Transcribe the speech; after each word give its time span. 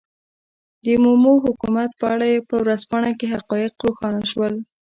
د 0.85 0.87
مومو 1.03 1.33
حکومت 1.45 1.89
په 1.99 2.05
اړه 2.13 2.27
په 2.49 2.55
ورځپاڼه 2.63 3.11
کې 3.19 3.31
حقایق 3.35 3.73
روښانه 3.85 4.23
شول. 4.31 4.53